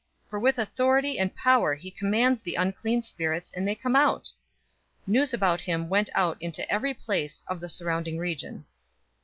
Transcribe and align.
For 0.27 0.39
with 0.39 0.57
authority 0.57 1.19
and 1.19 1.35
power 1.35 1.75
he 1.75 1.91
commands 1.91 2.41
the 2.41 2.55
unclean 2.55 3.03
spirits, 3.03 3.51
and 3.55 3.67
they 3.67 3.75
come 3.75 3.95
out!" 3.95 4.31
004:037 5.07 5.07
News 5.13 5.33
about 5.35 5.61
him 5.61 5.89
went 5.89 6.09
out 6.15 6.41
into 6.41 6.67
every 6.71 6.95
place 6.95 7.43
of 7.47 7.59
the 7.59 7.69
surrounding 7.69 8.17
region. 8.17 8.65